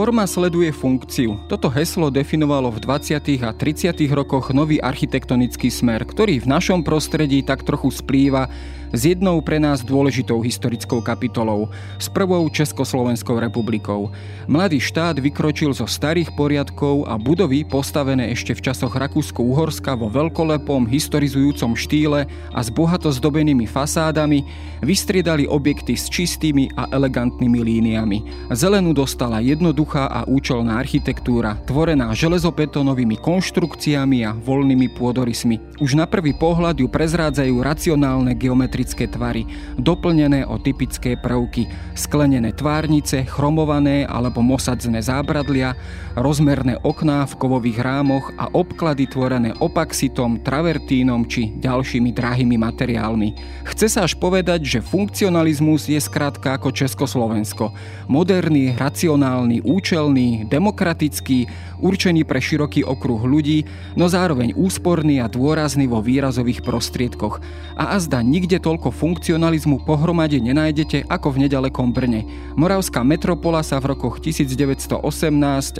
[0.00, 1.44] Forma sleduje funkciu.
[1.44, 3.20] Toto heslo definovalo v 20.
[3.44, 3.92] a 30.
[4.08, 8.48] rokoch nový architektonický smer, ktorý v našom prostredí tak trochu splýva
[8.90, 14.10] s jednou pre nás dôležitou historickou kapitolou, s prvou Československou republikou.
[14.50, 20.90] Mladý štát vykročil zo starých poriadkov a budovy postavené ešte v časoch Rakúsko-Uhorska vo veľkolepom
[20.90, 24.42] historizujúcom štýle a s bohato zdobenými fasádami
[24.82, 28.18] vystriedali objekty s čistými a elegantnými líniami.
[28.50, 35.78] Zelenú dostala jednoduchá a účelná architektúra, tvorená železobetónovými konštrukciami a voľnými pôdorysmi.
[35.78, 39.44] Už na prvý pohľad ju prezrádzajú racionálne geometrické geometrické tvary,
[39.76, 45.76] doplnené o typické prvky, sklenené tvárnice, chromované alebo mosadzné zábradlia,
[46.16, 53.28] rozmerné okná v kovových rámoch a obklady tvorené opaxitom, travertínom či ďalšími drahými materiálmi.
[53.68, 57.76] Chce sa až povedať, že funkcionalizmus je skrátka ako Československo.
[58.08, 61.46] Moderný, racionálny, účelný, demokratický,
[61.84, 67.44] určený pre široký okruh ľudí, no zároveň úsporný a dôrazný vo výrazových prostriedkoch.
[67.76, 72.22] A azda nikde toľko funkcionalizmu pohromade nenájdete ako v nedalekom Brne.
[72.54, 75.02] Moravská metropola sa v rokoch 1918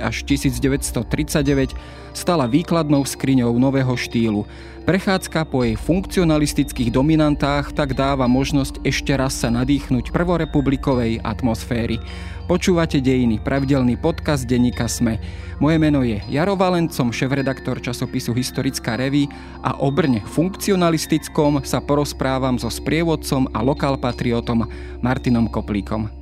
[0.02, 1.78] až 1939
[2.10, 4.42] stala výkladnou skriňou nového štýlu.
[4.90, 12.02] Prechádzka po jej funkcionalistických dominantách tak dáva možnosť ešte raz sa nadýchnuť prvorepublikovej atmosféry.
[12.50, 15.22] Počúvate dejiny, pravidelný podcast denníka Sme.
[15.62, 19.30] Moje meno je Jaro Valent, som šéf-redaktor časopisu Historická reví
[19.62, 24.66] a o Brne funkcionalistickom sa porozprávam so sprievodcom a lokálpatriotom
[25.06, 26.19] Martinom Koplíkom.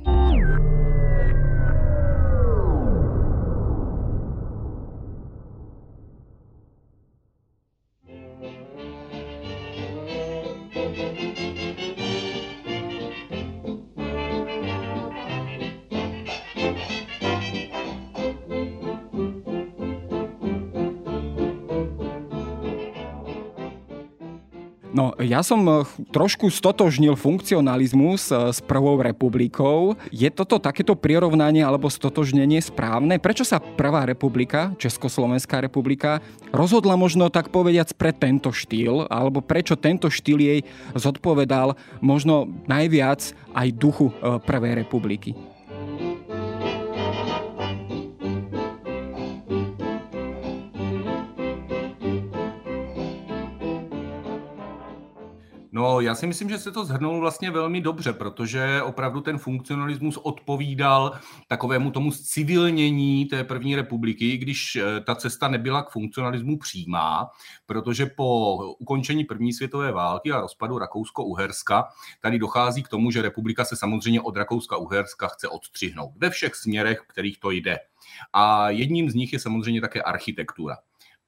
[24.99, 29.95] No, ja som eh, trošku stotožnil funkcionalizmus eh, s Prvou republikou.
[30.11, 33.15] Je toto takéto prirovnanie alebo stotožnenie správne?
[33.15, 36.19] Prečo sa Prvá republika, Československá republika,
[36.51, 39.07] rozhodla možno tak povediac pre tento štýl?
[39.07, 40.59] Alebo prečo tento štýl jej
[40.91, 45.31] zodpovedal možno najviac aj duchu eh, Prvej republiky?
[55.79, 60.17] No, já si myslím, že se to zhrnul vlastně velmi dobře, protože opravdu ten funkcionalismus
[60.17, 67.29] odpovídal takovému tomu civilnění té první republiky, když eh, ta cesta nebyla k funkcionalismu přímá,
[67.65, 71.83] protože po ukončení první světové války a rozpadu Rakousko-Uherska
[72.21, 77.03] tady dochází k tomu, že republika se samozřejmě od Rakouska-Uherska chce odstřihnout ve všech směrech,
[77.07, 77.77] kterých to jde.
[78.33, 80.77] A jedním z nich je samozřejmě také architektura.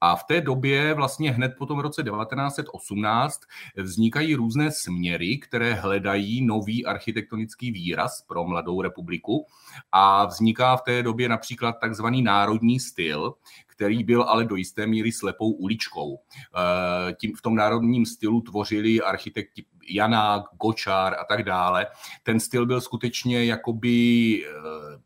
[0.02, 3.42] A v té době, vlastně hned po tom roce 1918,
[3.76, 9.46] vznikají různé směry, které hledají nový architektonický výraz pro mladou republiku.
[9.92, 13.34] A vzniká v té době například takzvaný národní styl,
[13.68, 16.18] který byl ale do jisté míry slepou uličkou.
[16.20, 21.88] Eh, tím v tom národním stylu tvořili architekti Janák, Gočár a tak dále.
[22.24, 24.52] Ten styl byl skutečně jakoby eh,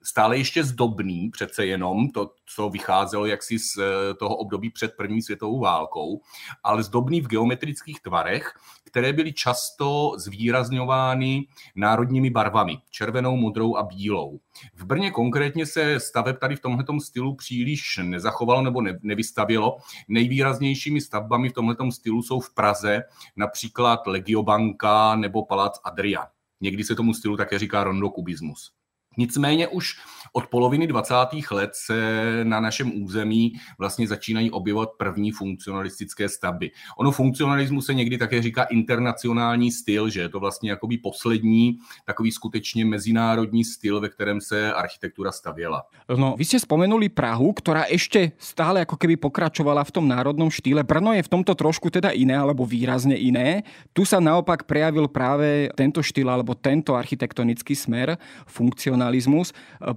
[0.03, 5.22] stále ještě zdobný, přece jenom to, co vycházelo jaksi z eh, toho období před první
[5.22, 6.22] světovou válkou,
[6.63, 8.53] ale zdobný v geometrických tvarech,
[8.84, 14.40] které byly často zvýrazňovány národními barvami, červenou, modrou a bílou.
[14.75, 19.77] V Brně konkrétně se staveb tady v tomto stylu příliš nezachovalo nebo nevystavilo.
[20.07, 23.03] Nejvýraznějšími stavbami v tomto stylu jsou v Praze
[23.35, 26.27] například Legiobanka nebo Palác Adria.
[26.61, 28.71] Někdy se tomu stylu také říká rondokubismus.
[29.17, 29.99] Nicméně už
[30.35, 31.16] od poloviny 20.
[31.51, 32.00] let se
[32.44, 36.72] na našem území vlastně začínají objevovat první funkcionalistické stavby.
[36.97, 42.32] Ono funkcionalismu se někdy také říká internacionální styl, že je to vlastně jakoby poslední takový
[42.32, 45.84] skutečně mezinárodní styl, ve kterém se architektura stavěla.
[46.17, 50.84] No, vy jste spomenuli Prahu, která ještě stále jako keby pokračovala v tom národnom štýle.
[50.84, 53.64] Brno je v tomto trošku teda iné, alebo výrazně iné.
[53.93, 59.53] Tu sa naopak prejavil práve tento štýl, alebo tento architektonický smer, funkcionalizmus.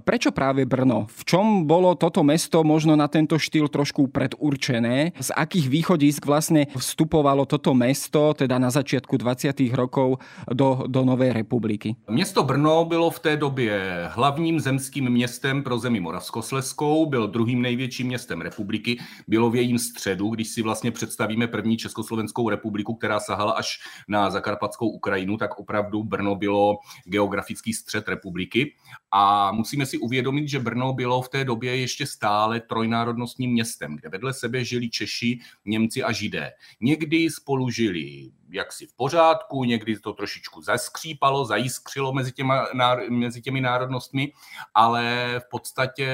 [0.07, 1.09] Prečo Prečo práve Brno?
[1.09, 5.17] V čom bolo toto mesto možno na tento štýl trošku predurčené?
[5.17, 9.57] Z akých východisk vlastne vstupovalo toto mesto, teda na začiatku 20.
[9.73, 11.97] rokov do, do Nové republiky?
[12.05, 18.07] Město Brno bylo v té době hlavním zemským městem pro zemi Moravskosleskou, byl druhým největším
[18.13, 23.51] městem republiky, bylo v jejím středu, když si vlastně představíme první Československou republiku, která sahala
[23.57, 26.77] až na zakarpatskou Ukrajinu, tak opravdu Brno bylo
[27.09, 28.77] geografický střed republiky
[29.09, 34.09] A musíme si uvědomit, že Brno bylo v té době ještě stále trojnárodnostním městem, kde
[34.09, 36.51] vedle sebe žili Češi, Němci a Židé.
[36.81, 42.67] Někdy spolu žili jaksi v pořádku, někdy to trošičku zaskřípalo, zajiskřilo mezi, těma,
[43.09, 44.33] mezi těmi národnostmi,
[44.73, 46.09] ale v podstatě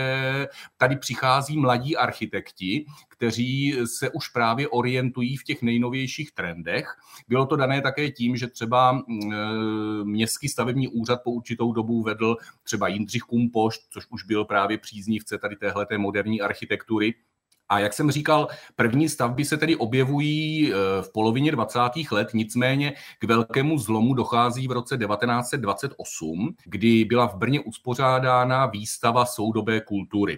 [0.77, 6.87] tady přichází mladí architekti, kteří se už právě orientují v těch nejnovějších trendech.
[7.27, 9.35] Bylo to dané také tím, že třeba mm, e,
[10.03, 15.37] městský stavební úřad po určitou dobu vedl třeba Jindřich Kumpošt, což už byl právě příznivce
[15.37, 17.13] tady téhleté moderní architektury,
[17.69, 21.79] a jak jsem říkal, první stavby se tedy objevují eh, v polovině 20.
[22.11, 29.25] let, nicméně k velkému zlomu dochází v roce 1928, kdy byla v Brně uspořádána výstava
[29.25, 30.37] soudobé kultury.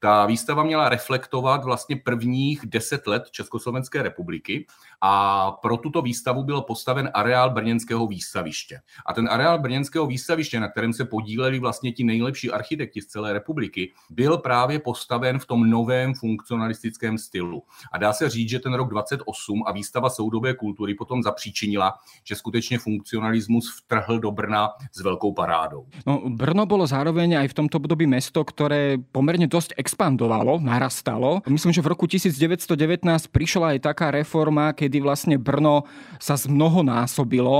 [0.00, 4.66] Ta výstava měla reflektovat vlastně prvních deset let Československé republiky
[5.00, 8.80] a pro tuto výstavu byl postaven areál Brněnského výstaviště.
[9.06, 13.32] A ten areál Brněnského výstaviště, na kterém se podíleli vlastně ti nejlepší architekti z celé
[13.32, 17.62] republiky, byl právě postaven v tom novém funkcionalistickém stylu.
[17.92, 21.94] A dá se říct, že ten rok 28 a výstava soudobé kultury potom zapříčinila,
[22.24, 25.86] že skutečně funkcionalismus vtrhl do Brna s velkou parádou.
[26.06, 31.40] No, Brno bylo zároveň aj v tomto období mesto, které poměrně dosť expandovalo, narastalo.
[31.48, 35.88] Myslím, že v roku 1919 prišla aj taká reforma, kedy vlastne Brno
[36.20, 37.58] sa zmnohonásobilo.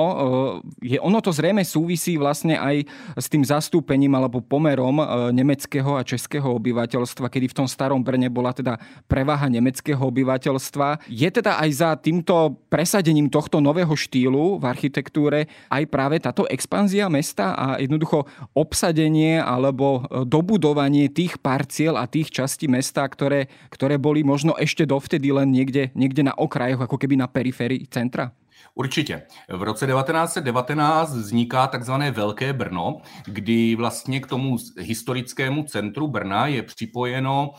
[0.84, 2.84] Je, ono to zrejme súvisí vlastne aj
[3.16, 8.28] s tým zastúpením alebo pomerom e, nemeckého a českého obyvateľstva, kedy v tom starom Brne
[8.28, 8.76] bola teda
[9.06, 11.08] prevaha nemeckého obyvateľstva.
[11.08, 17.08] Je teda aj za týmto presadením tohto nového štýlu v architektúre aj práve táto expanzia
[17.08, 23.48] mesta a jednoducho obsadenie alebo e, dobudovanie tých parciel, parciel a tých častí mesta, ktoré,
[23.72, 28.32] ktoré boli možno ešte dovtedy len niekde, niekde na okrajoch, ako keby na periférii centra?
[28.78, 29.22] Určitě.
[29.48, 36.62] V roce 1919 vzniká takzvané Velké Brno, kdy vlastně k tomu historickému centru Brna je
[36.62, 37.50] připojeno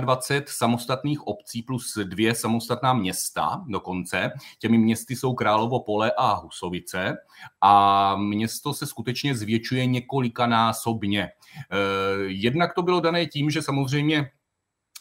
[0.00, 4.32] 21 samostatných obcí plus dvě samostatná města dokonce.
[4.58, 7.16] Těmi městy jsou Královo pole a Husovice
[7.60, 11.22] a město se skutečně zvětšuje několikanásobně.
[11.22, 11.76] Eh,
[12.26, 14.30] jednak to bylo dané tím, že samozřejmě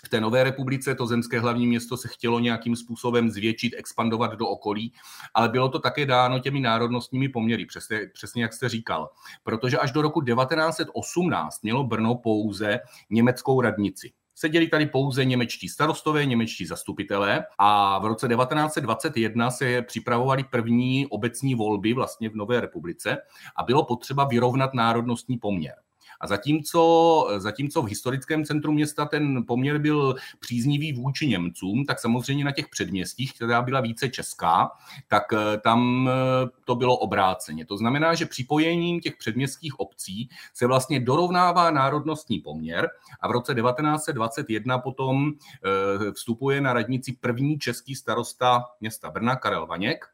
[0.08, 4.48] v té nové republice to zemské hlavní město se chtělo nějakým způsobem zvětšit, expandovat do
[4.48, 4.94] okolí,
[5.34, 9.10] ale bylo to také dáno těmi národnostními poměry, přesně, přesně jak jste říkal.
[9.44, 14.12] Protože až do roku 1918 mělo Brno pouze německou radnici.
[14.36, 21.56] Seděli tady pouze němečtí starostové, němečtí zastupitelé a v roce 1921 se připravovaly první obecní
[21.56, 23.18] volby vlastně v Nové republice
[23.56, 25.76] a bylo potřeba vyrovnat národnostní poměr.
[26.22, 32.46] A zatímco, zatímco v historickém centru města ten poměr byl příznivý vůči Němcům, tak samozřejmě
[32.46, 34.72] na těch předměstích, která byla více česká,
[35.08, 37.66] tak eh, tam eh, to bylo obráceně.
[37.66, 42.90] To znamená, že připojením těch předměstských obcí se vlastně dorovnává národnostní poměr
[43.22, 49.66] a v roce 1921 potom eh, vstupuje na radnici první český starosta města Brna Karel
[49.66, 50.06] Vaněk,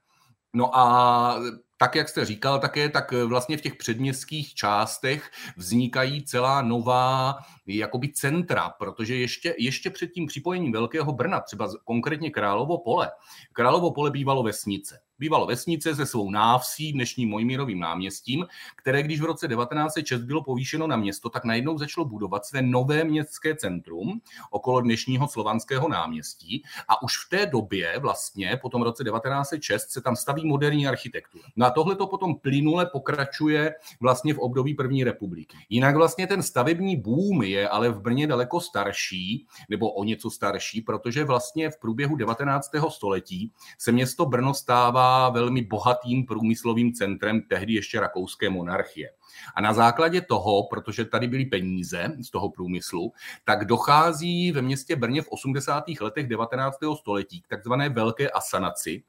[0.53, 1.35] No a
[1.83, 7.35] tak, jak jste říkal také, tak vlastně v těch předměstských částech vznikají celá nová
[7.67, 13.11] jakoby centra, protože ještě, ještě před tím připojením Velkého Brna, třeba konkrétně Královo pole,
[13.53, 19.25] Královo pole bývalo vesnice bývalo vesnice se svou návsí, dnešním Mojmírovým náměstím, které když v
[19.25, 24.81] roce 1906 bylo povýšeno na město, tak najednou začalo budovat své nové městské centrum okolo
[24.81, 30.15] dnešního slovanského náměstí a už v té době vlastně po tom roce 1906 se tam
[30.15, 31.43] staví moderní architektura.
[31.55, 35.57] No a tohle to potom plynule pokračuje vlastně v období první republiky.
[35.69, 40.81] Jinak vlastně ten stavební boom je ale v Brně daleko starší, nebo o něco starší,
[40.81, 42.71] protože vlastně v průběhu 19.
[42.89, 49.09] století se město Brno stává velmi bohatým průmyslovým centrem tehdy ještě rakouské monarchie.
[49.55, 53.11] A na základě toho, protože tady byly peníze z toho průmyslu,
[53.45, 55.83] tak dochází ve městě Brně v 80.
[56.01, 56.77] letech 19.
[56.99, 59.03] století k takzvané velké asanaci,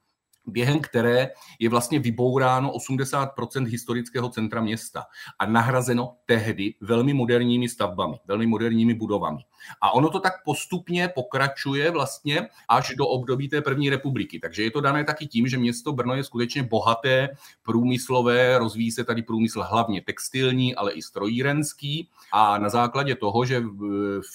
[0.46, 5.04] během které je vlastně vybouráno 80% historického centra města
[5.38, 9.38] a nahrazeno tehdy velmi moderními stavbami, velmi moderními budovami.
[9.82, 14.40] A ono to tak postupně pokračuje vlastně až do období té první republiky.
[14.40, 17.28] Takže je to dané taky tím, že město Brno je skutečně bohaté,
[17.62, 23.62] průmyslové, rozvíjí se tady průmysl hlavně textilní, ale i strojírenský a na základě toho, že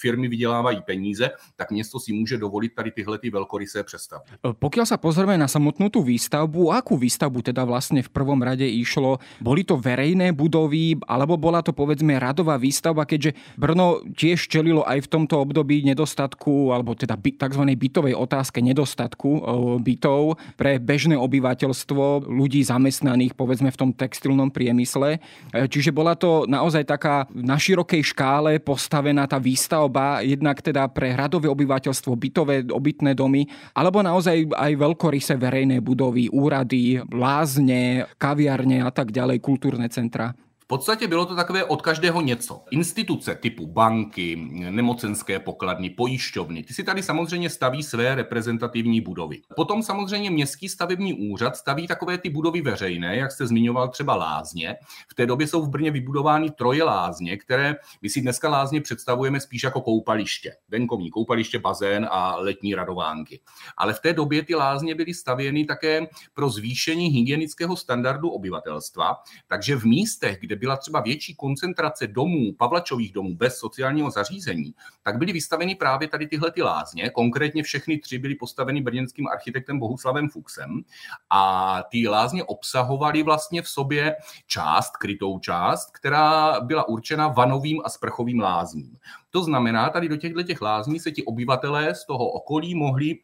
[0.00, 4.30] firmy vydělávají peníze, tak město si může dovolit tady tyhle ty velkorysé přestavby.
[4.58, 9.18] Pokud se pozrieme na samotnou tu výstavbu, akú výstavbu teda vlastně v prvom rade išlo?
[9.40, 15.04] Boli to verejné budovy, alebo bola to povedzme radová výstavba, keďže Brno tiež čelilo aj
[15.04, 17.62] v tom tomto období nedostatku, alebo teda tzv.
[17.76, 19.44] bytovej otázke nedostatku
[19.84, 25.20] bytov pre bežné obyvateľstvo, ľudí zamestnaných povedzme v tom textilnom priemysle.
[25.52, 31.12] E, čiže bola to naozaj taká na širokej škále postavená tá výstavba, jednak teda pre
[31.12, 33.44] hradové obyvateľstvo, bytové obytné domy,
[33.76, 40.32] alebo naozaj aj veľkoryse verejné budovy, úrady, lázne, kaviarne a tak ďalej, kultúrne centra
[40.70, 42.62] podstatě bylo to takové od každého něco.
[42.70, 49.40] Instituce typu banky, nemocenské pokladny, pojišťovny, ty si tady samozřejmě staví své reprezentativní budovy.
[49.56, 54.76] Potom samozřejmě městský stavební úřad staví takové ty budovy veřejné, jak jste zmiňoval třeba lázně.
[55.10, 59.40] V té době jsou v Brně vybudovány troje lázně, které my si dneska lázně představujeme
[59.40, 60.52] spíš jako koupaliště.
[60.68, 63.40] Venkovní koupaliště, bazén a letní radovánky.
[63.76, 69.16] Ale v té době ty lázně byly stavěny také pro zvýšení hygienického standardu obyvatelstva,
[69.48, 75.18] takže v místech, kde byla třeba větší koncentrace domů, Pavlačových domů bez sociálního zařízení, tak
[75.18, 77.10] byly vystaveny právě tady tyhle ty lázně.
[77.10, 80.82] Konkrétně všechny tři byly postaveny brněnským architektem Bohuslavem Fuxem
[81.30, 87.88] a ty lázně obsahovaly vlastně v sobě část, krytou část, která byla určena vanovým a
[87.88, 88.96] sprchovým lázním.
[89.30, 93.18] To znamená, tady do těchto těch lázní se ti obyvatelé z toho okolí mohli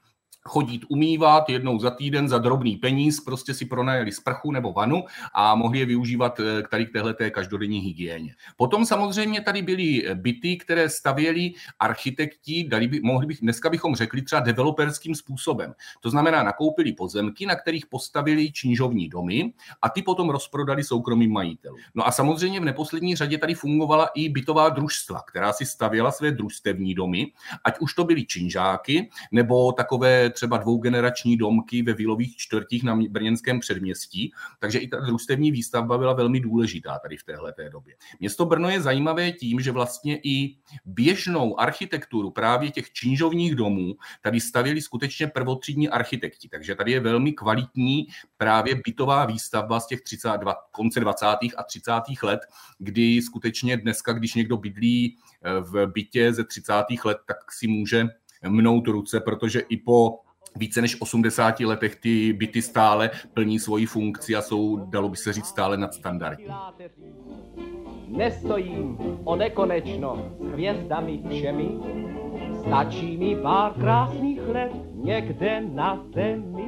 [0.46, 5.54] chodit umývat jednou za týden za drobný peníz, prostě si pronajeli sprchu nebo vanu a
[5.54, 8.34] mohli je využívat eh, k tady k téhleté každodenní hygieně.
[8.56, 14.22] Potom samozřejmě tady byly byty, které stavěli architekti, dali by, mohli bych, dneska bychom řekli
[14.22, 15.74] třeba developerským způsobem.
[16.00, 21.80] To znamená, nakoupili pozemky, na kterých postavili činžovní domy a ty potom rozprodali soukromým majitelům.
[21.94, 26.30] No a samozřejmě v neposlední řadě tady fungovala i bytová družstva, která si stavěla své
[26.30, 27.26] družstevní domy,
[27.64, 33.60] ať už to byly činžáky nebo takové třeba dvougenerační domky ve vilových čtvrtích na brněnském
[33.60, 37.94] předměstí, takže i ta družstevní výstavba byla velmi důležitá tady v téhle době.
[38.20, 44.40] Město Brno je zajímavé tím, že vlastně i běžnou architekturu právě těch činžovních domů tady
[44.40, 50.54] stavěli skutečně prvotřídní architekti, takže tady je velmi kvalitní právě bytová výstavba z těch 32,
[50.70, 51.26] konce 20.
[51.56, 51.92] a 30.
[52.22, 52.40] let,
[52.78, 56.72] kdy skutečně dneska, když někdo bydlí eh, v bytě ze 30.
[57.04, 58.08] let, tak si může
[58.48, 60.18] mnout ruce, protože i po
[60.56, 65.32] více než 80 letech ty byty stále plní svoji funkci a jsou, dalo by se
[65.32, 66.46] říct, stále nadstandardní.
[68.08, 71.68] Nestojím o nekonečno s hvězdami všemi,
[72.60, 76.65] stačí mi pár krásných let někde na zemi.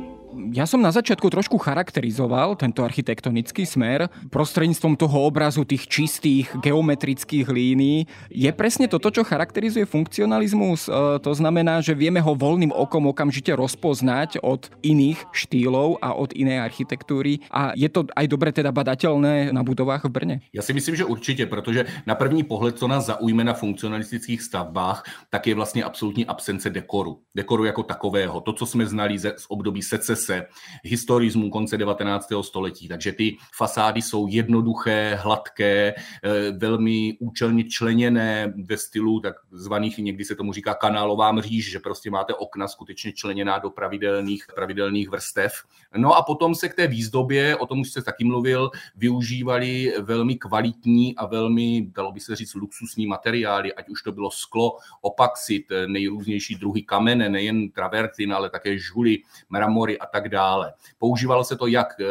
[0.48, 7.44] Ja som na začiatku trošku charakterizoval tento architektonický smer prostredníctvom toho obrazu tých čistých geometrických
[7.52, 8.08] línií.
[8.32, 10.88] Je presne toto, čo charakterizuje funkcionalizmus?
[10.88, 16.32] E, to znamená, že vieme ho voľným okom okamžite rozpoznať od iných štýlov a od
[16.32, 17.44] inej architektúry.
[17.52, 20.36] A je to aj dobre teda badateľné na budovách v Brně?
[20.52, 25.04] Já si myslím, že určitě, protože na první pohled, co nás zaujme na funkcionalistických stavbách,
[25.30, 27.20] tak je vlastně absolutní absence dekoru.
[27.34, 28.40] Dekoru jako takového.
[28.40, 30.37] To, co jsme znali z období secese
[30.84, 32.28] historismu konce 19.
[32.42, 32.88] století.
[32.88, 40.34] Takže ty fasády jsou jednoduché, hladké, eh, velmi účelně členěné ve stylu takzvaných, někdy se
[40.34, 45.52] tomu říká kanálová mříž, že prostě máte okna skutečně členěná do pravidelných, pravidelných vrstev.
[45.96, 50.34] No a potom se k té výzdobě, o tom už jste taky mluvil, využívali velmi
[50.36, 55.66] kvalitní a velmi, dalo by se říct, luxusní materiály, ať už to bylo sklo, opaxit,
[55.86, 59.18] nejrůznější druhy kamene, nejen travertin, ale také žuly,
[59.48, 60.72] mramory a tak dále.
[60.98, 62.04] Používalo se to jak eh,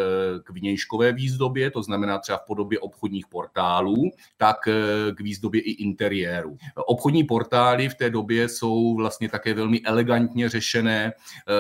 [0.44, 4.74] k vnějškové výzdobě, to znamená třeba v podobě obchodních portálů, tak eh,
[5.16, 6.58] k výzdobě i interiéru.
[6.76, 11.54] Obchodní portály v té době jsou vlastně také velmi elegantně řešené eh,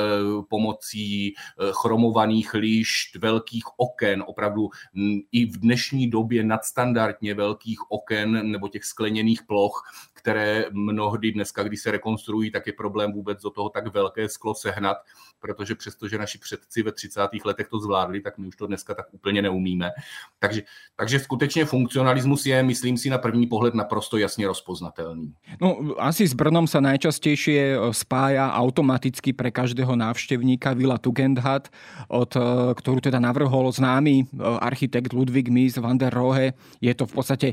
[0.49, 1.33] pomocí
[1.81, 8.83] chromovaných lišt, velkých oken, opravdu hm, i v dnešní době nadstandardně velkých oken nebo těch
[8.83, 9.83] skleněných ploch,
[10.13, 14.55] které mnohdy dneska, když se rekonstruují, tak je problém vůbec do toho tak velké sklo
[14.55, 14.97] sehnat,
[15.39, 17.27] protože přestože naši předci ve 30.
[17.45, 19.91] letech to zvládli, tak my už to dneska tak úplně neumíme.
[20.39, 20.61] Takže,
[20.95, 25.33] takže skutečně funkcionalismus je, myslím si, na první pohled naprosto jasně rozpoznatelný.
[25.61, 31.67] No, asi s Brnom sa najčastejšie spája automaticky pre každého návštevníka Vila Tugendhat,
[32.07, 32.41] od, e,
[32.77, 34.25] ktorú teda navrhol známy e,
[34.61, 36.53] architekt Ludwig Mies van der Rohe.
[36.79, 37.47] Je to v podstate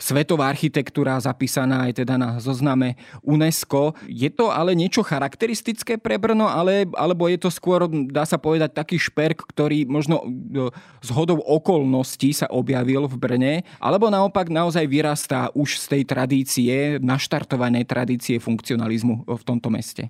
[0.00, 3.92] svetová architektúra zapísaná aj teda na zozname UNESCO.
[4.08, 8.72] Je to ale niečo charakteristické pre Brno, ale, alebo je to skôr, dá sa povedať,
[8.72, 10.24] taký šperk, ktorý možno
[11.04, 16.02] z e, hodou okolností sa objavil v Brne, alebo naopak naozaj vyrastá už z tej
[16.08, 20.08] tradície, naštartovanej tradície funkcionalizmu v tomto meste?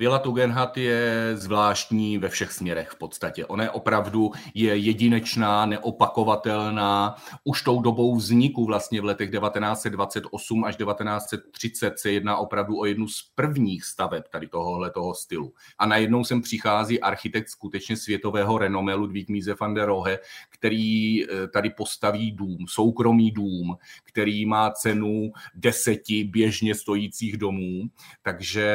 [0.00, 3.46] Vila Tugendhat je zvláštní ve všech směrech v podstatě.
[3.46, 7.16] Ona opravdu je jedinečná, neopakovatelná.
[7.44, 13.08] Už tou dobou vzniku vlastně v letech 1928 až 1930 se jedná opravdu o jednu
[13.08, 15.52] z prvních staveb tady tohohle toho stylu.
[15.78, 20.18] A najednou sem přichází architekt skutečně světového renomé Ludvík Mise van der Rohe,
[20.50, 27.82] který eh, tady postaví dům, soukromý dům, který má cenu deseti běžně stojících domů,
[28.22, 28.66] takže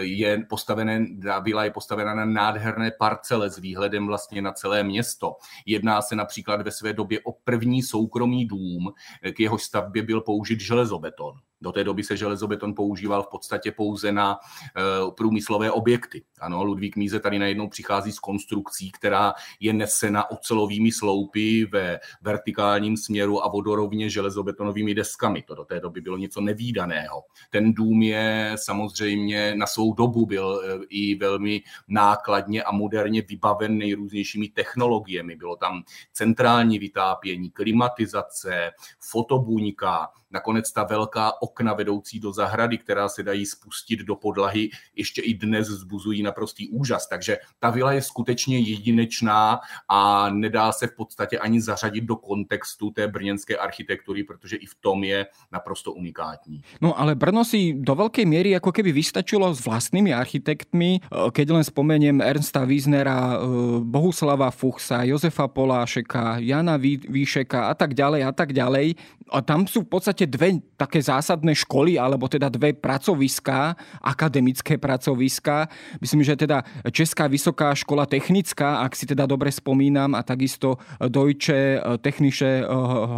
[0.00, 1.06] je postavené,
[1.42, 5.36] vila je postavena na nádherné parcele s výhledem vlastně na celé město.
[5.66, 8.92] Jedná se například ve své době o první soukromý dům,
[9.32, 11.40] k jeho stavbě byl použit železobeton.
[11.62, 16.22] Do té doby se železobeton používal v podstatě pouze na uh, průmyslové objekty.
[16.40, 22.96] Ano, Ludvík Míze tady najednou přichází s konstrukcí, která je nesena ocelovými sloupy ve vertikálním
[22.96, 25.42] směru a vodorovně železobetonovými deskami.
[25.42, 27.22] To do té doby bylo něco nevýdaného.
[27.50, 33.78] Ten dům je samozřejmě na svou dobu byl uh, i velmi nákladně a moderně vybaven
[33.78, 35.36] nejrůznějšími technologiemi.
[35.36, 43.22] Bylo tam centrální vytápění, klimatizace, fotobuňka, nakonec ta velká okna vedoucí do zahrady, která se
[43.22, 47.08] dají spustit do podlahy, ještě i dnes zbuzují naprostý úžas.
[47.08, 52.90] Takže ta vila je skutečně jedinečná a nedá se v podstatě ani zařadit do kontextu
[52.90, 56.62] té brněnské architektury, protože i v tom je naprosto unikátní.
[56.80, 61.00] No ale Brno si do velké míry jako keby vystačilo s vlastnými architektmi,
[61.32, 63.38] keď len spomeniem Ernsta Wiesnera,
[63.82, 68.94] Bohuslava Fuchsa, Jozefa Polášeka, Jana Výšeka a tak ďalej a tak ďalej.
[69.32, 75.68] A tam sú v podstate dve také zásadné školy, alebo teda dve pracoviská, akademické pracoviská.
[76.00, 81.78] Myslím, že teda Česká vysoká škola technická, ak si teda dobre spomínam, a takisto Deutsche
[82.02, 82.66] Technische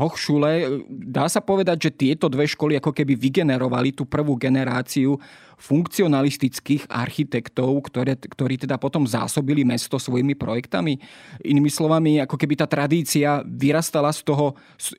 [0.01, 0.85] Hochschule.
[0.89, 5.17] Dá sa povedať, že tieto dve školy ako keby vygenerovali tú prvú generáciu
[5.59, 10.99] funkcionalistických architektov, ktoré, ktorí teda potom zásobili mesto svojimi projektami.
[11.45, 14.55] Inými slovami, ako keby tá tradícia vyrastala z toho,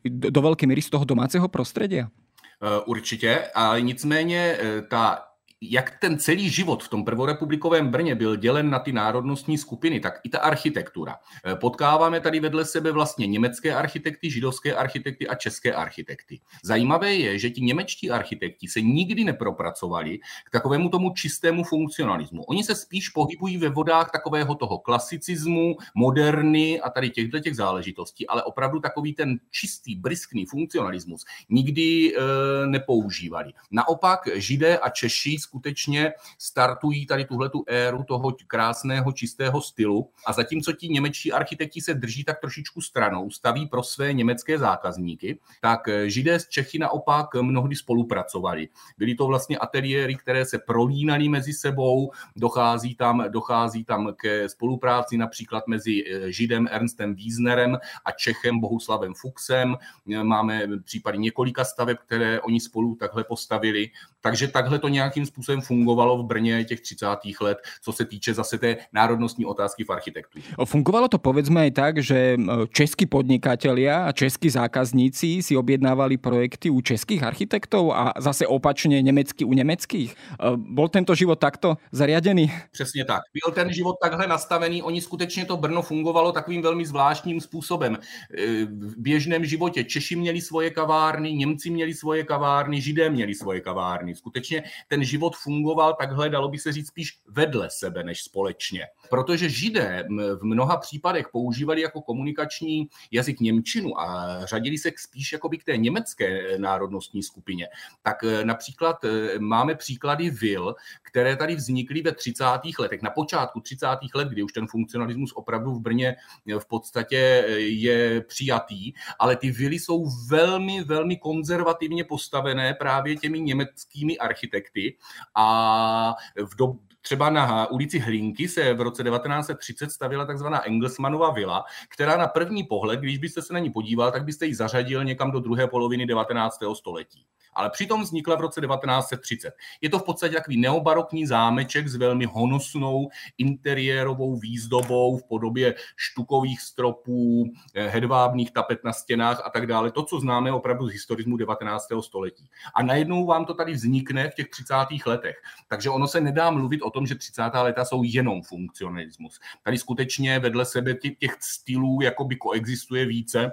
[0.06, 2.08] do veľkej míry z toho domáceho prostredia.
[2.56, 5.35] Eh, určitě, ale nicméně eh, ta
[5.72, 10.20] jak ten celý život v tom prvorepublikovém Brně byl dělen na ty národnostní skupiny, tak
[10.24, 11.16] i ta architektura.
[11.46, 16.40] Eh, potkáváme tady vedle sebe vlastně německé architekty, židovské architekty a české architekty.
[16.64, 22.44] Zajímavé je, že ti němečtí architekti se nikdy nepropracovali k takovému tomu čistému funkcionalismu.
[22.44, 28.28] Oni se spíš pohybují ve vodách takového toho klasicismu, moderny a tady těchto těch záležitostí,
[28.28, 32.20] ale opravdu takový ten čistý, briskný funkcionalismus nikdy e,
[32.68, 33.54] nepoužívali.
[33.72, 40.72] Naopak židé a Češi skutečně startují tady tuhletu éru toho krásného, čistého stylu a zatímco
[40.72, 46.10] ti němečtí architekti se drží tak trošičku stranou, staví pro své německé zákazníky, tak eh,
[46.10, 48.68] židé z Čechy naopak mnohdy spolupracovali.
[48.98, 55.18] Byly to vlastně ateliéry, které se prolínaly mezi sebou, dochází tam, dochází tam ke spolupráci
[55.18, 59.76] například mezi eh, židem Ernstem Wiesnerem a Čechem Bohuslavem Fuchsem.
[60.24, 63.90] Máme případy několika staveb, které oni spolu takhle postavili.
[64.26, 67.06] Takže takhle to nějakým způsobem fungovalo v Brně těch 30.
[67.42, 70.50] let, co se týče zase té národnostní otázky v architektuře.
[70.66, 72.34] Fungovalo to povedzme aj tak, že
[72.74, 79.46] českí podnikatelia a českí zákazníci si objednávali projekty u českých architektov a zase opačně německy
[79.46, 80.16] u německých.
[80.56, 82.52] Byl tento život takto zariadený?
[82.72, 83.22] Přesně tak.
[83.30, 84.82] Byl ten život takhle nastavený.
[84.82, 87.94] Oni skutečně to Brno fungovalo takovým velmi zvláštním způsobem.
[87.94, 93.62] E, v běžném životě Češi měli svoje kavárny, Němci měli svoje kavárny, Židé měli svoje
[93.62, 94.15] kavárny.
[94.16, 98.88] Skutečně ten život fungoval takhle, dalo by se říct, spíš vedle sebe než společně.
[99.10, 100.04] Protože židé
[100.40, 105.78] v mnoha případech používali jako komunikační jazyk Němčinu a řadili se spíš jakoby k té
[105.78, 107.68] německé národnostní skupině,
[108.04, 112.46] tak e, například e, máme příklady vil, které tady vznikly ve 30.
[112.80, 113.88] letech, na počátku 30.
[114.16, 116.16] let, kdy už ten funkcionalismus opravdu v Brně
[116.48, 117.18] e, v podstatě
[117.58, 124.98] je přijatý, ale ty vily jsou velmi, velmi konzervativně postavené právě těmi německými architekty
[125.36, 126.16] a
[126.46, 132.18] v dob, třeba na ulici Hlinky se v roce 1930 stavila takzvaná Engelsmanova vila, která
[132.18, 135.40] na první pohled, když byste se na ní podíval, tak byste ji zařadil někam do
[135.40, 136.60] druhé poloviny 19.
[136.74, 139.54] století ale přitom vznikla v roce 1930.
[139.82, 146.62] Je to v podstatě takový neobarokní zámeček s velmi honosnou interiérovou výzdobou v podobě štukových
[146.62, 149.92] stropů, eh, hedvábných tapet na stěnách a tak dále.
[149.92, 152.02] To, co známe opravdu z historismu 19.
[152.02, 152.50] století.
[152.76, 155.06] A najednou vám to tady vznikne v těch 30.
[155.06, 155.36] letech.
[155.68, 157.62] Takže ono se nedá mluvit o tom, že 30.
[157.62, 159.40] léta jsou jenom funkcionalismus.
[159.64, 163.52] Tady skutečně vedle sebe těch stylů jakoby koexistuje více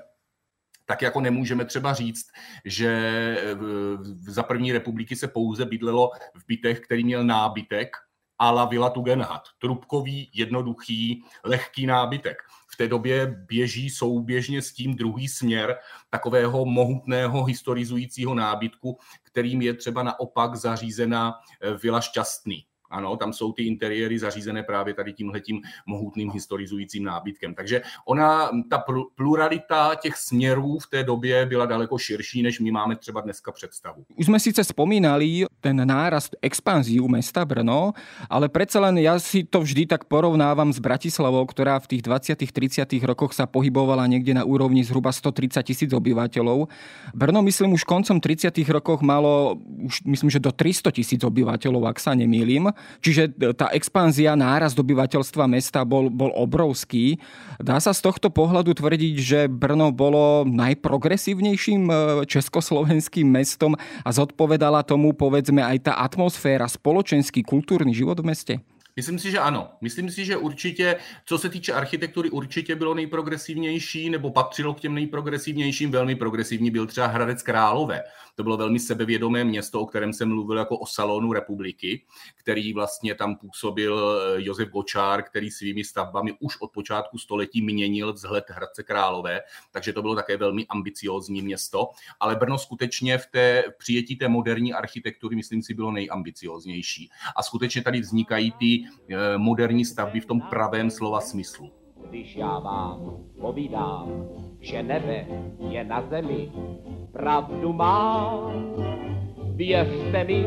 [0.84, 2.26] tak jako nemůžeme třeba říct,
[2.64, 2.92] že
[4.28, 7.96] za první republiky se pouze bydlelo v bytech, který měl nábytek,
[8.50, 9.42] la Villa Tugendhat.
[9.58, 12.36] Trubkový, jednoduchý, lehký nábytek.
[12.72, 15.78] V té době běží souběžně s tím druhý směr
[16.10, 23.52] takového mohutného historizujícího nábytku, kterým je třeba naopak zařízena eh, Vila Šťastný ano, tam jsou
[23.52, 27.54] ty interiéry zařízené právě tady tímhletím mohutným historizujícím nábytkem.
[27.54, 28.84] Takže ona, ta
[29.16, 34.04] pluralita těch směrů v té době byla daleko širší, než my máme třeba dneska představu.
[34.16, 37.92] Už jsme sice spomínali ten nárast expanziu mesta Brno,
[38.30, 42.38] ale přece len ja si to vždy tak porovnávam s Bratislavou, která v těch 20.
[42.52, 42.92] 30.
[43.02, 46.68] rokoch sa pohybovala někde na úrovni zhruba 130 tisíc obyvateľov.
[47.14, 48.52] Brno, myslím, už koncom 30.
[48.68, 52.74] rokoch malo, už myslím, že do 300 tisíc obyvateľov, ak sa nemýlim.
[53.02, 57.18] Čiže tá expanzia, nárast obyvateľstva mesta bol, bol obrovský.
[57.58, 61.94] Dá sa z tohto pohľadu tvrdiť, že Brno bolo najprogresívnejším e,
[62.26, 68.54] československým mestom a zodpovedala tomu povedzme aj tá atmosféra, spoločenský, kultúrny život v meste?
[68.96, 69.68] Myslím si, že ano.
[69.80, 74.94] Myslím si, že určitě, co se týče architektury, určitě bylo nejprogresivnější, nebo patřilo k těm
[74.94, 75.90] nejprogresivnějším.
[75.90, 78.02] Velmi progresivní byl třeba Hradec Králové.
[78.34, 82.04] To bylo velmi sebevědomé město, o kterém jsem mluvil jako o salonu republiky,
[82.36, 88.12] který vlastně tam působil eh, Josef Gočár, který svými stavbami už od počátku století měnil
[88.12, 91.90] vzhled Hradce Králové, takže to bylo také velmi ambiciózní město.
[92.20, 97.10] Ale Brno skutečně v té přijetí té moderní architektury, myslím si, bylo nejambicioznější.
[97.36, 101.70] A skutečně tady vznikají ty eh, moderní stavby v tom pravém slova smyslu.
[102.10, 104.08] Když já vám povídám,
[104.60, 105.26] že nebe
[105.58, 106.52] je na zemi,
[107.12, 108.36] pravdu má.
[109.54, 110.46] Věřte mi,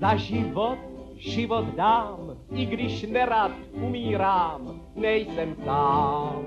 [0.00, 0.78] za život
[1.16, 6.44] život dám, i když nerad umírám, nejsem sám.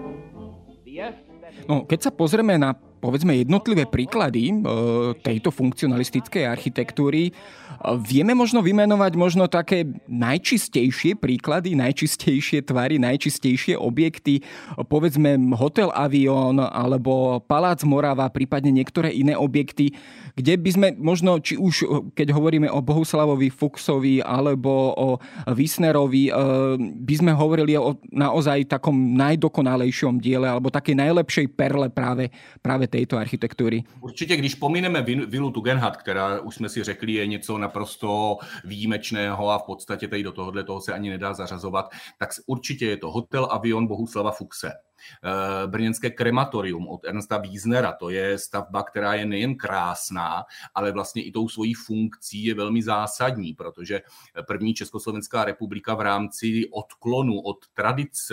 [0.85, 1.47] Věřte.
[1.67, 4.53] No, keď sa pozrieme na povedzme jednotlivé príklady e,
[5.21, 7.31] tejto funkcionalistickej architektúry.
[8.03, 14.41] Vieme možno vymenovať možno také najčistejšie príklady, najčistejšie tvary, najčistejšie objekty,
[14.89, 19.93] povedzme Hotel Avion alebo Palác Morava, prípadne niektoré iné objekty,
[20.37, 25.07] kde by sme možno, či už keď hovoríme o Bohuslavovi Fuchsovi alebo o
[25.49, 26.31] Wisnerovi, e,
[26.77, 32.29] by sme hovorili o naozaj takom najdokonalejšom diele alebo takej najlepšej perle práve,
[32.61, 33.81] práve této architektury?
[34.01, 39.57] Určitě, když pomineme vilu Tugendhat, která už jsme si řekli je něco naprosto výjimečného a
[39.57, 43.47] v podstatě tady do tohohle toho se ani nedá zařazovat, tak určitě je to hotel
[43.51, 44.71] Avion Bohuslava Fuxe.
[45.23, 47.93] Eh, brněnské krematorium od Ernsta Wiesnera.
[47.93, 52.83] To je stavba, která je nejen krásná, ale vlastně i tou svojí funkcí je velmi
[52.83, 54.01] zásadní, protože
[54.47, 58.31] první Československá republika v rámci odklonu od tradic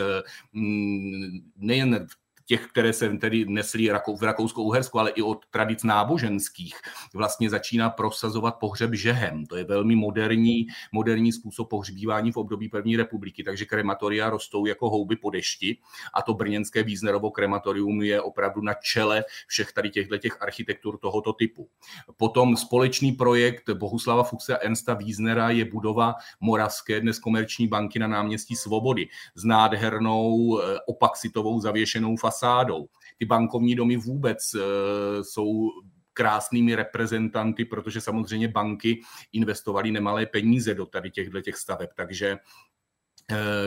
[0.52, 6.74] mm, nejen v těch, které se tedy nesly v Rakousko-Uhersku, ale i od tradic náboženských,
[7.14, 9.46] vlastně začíná prosazovat pohřeb žehem.
[9.46, 14.90] To je velmi moderní, moderní způsob pohřbívání v období první republiky, takže krematoria rostou jako
[14.90, 15.76] houby po dešti
[16.14, 21.32] a to brněnské Víznerovo krematorium je opravdu na čele všech tady těchto těch architektur tohoto
[21.32, 21.68] typu.
[22.16, 28.06] Potom společný projekt Bohuslava Fuchse a Ernsta Víznera je budova Moravské, dnes komerční banky na
[28.06, 32.86] náměstí Svobody s nádhernou eh, opaxitovou zavěšenou fasádou fasádou.
[33.18, 35.70] Ty bankovní domy vůbec eh, jsou
[36.12, 39.00] krásnými reprezentanty, protože samozřejmě banky
[39.32, 42.36] investovaly nemalé peníze do tady těchto těch staveb, takže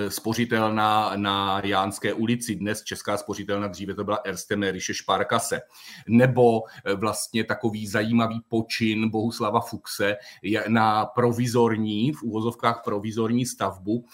[0.10, 5.62] spořitelna na Jánské ulici, dnes Česká spořitelna, dříve to byla Erste Merische Sparkase,
[6.08, 10.15] nebo eh, vlastně takový zajímavý počin Bohuslava Fuxe
[10.67, 14.06] na provizorní, v úvozovkách provizorní stavbu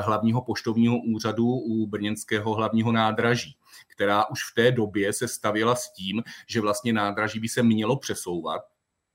[0.00, 5.92] hlavního poštovního úřadu u brněnského hlavního nádraží která už v té době se stavěla s
[5.92, 8.62] tím, že vlastně nádraží by se mělo přesouvat,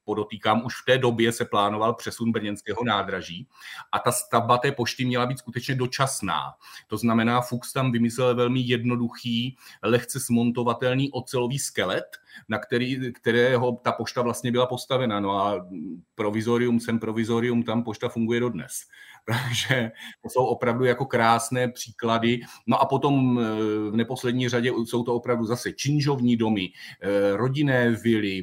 [0.08, 3.48] podotýkám, už v té době se plánoval přesun brněnského nádraží
[3.92, 6.42] a ta stavba té pošty měla být skutečně dočasná.
[6.88, 12.06] To znamená, Fuchs tam vymyslel velmi jednoduchý, lehce smontovatelný ocelový skelet,
[12.50, 15.20] na který, kterého ta pošta vlastně byla postavena.
[15.20, 15.68] No a
[16.16, 18.74] provizorium sem provizorium, tam pošta funguje dodnes.
[19.26, 19.92] Takže
[20.24, 22.40] to jsou opravdu jako krásné příklady.
[22.68, 23.44] No a potom eh,
[23.92, 26.70] v neposlední řadě jsou to opravdu zase činžovní domy,
[27.02, 28.42] eh, rodinné vily,